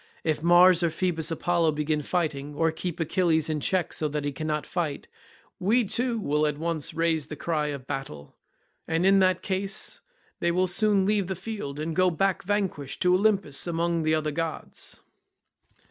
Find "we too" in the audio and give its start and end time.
5.59-6.17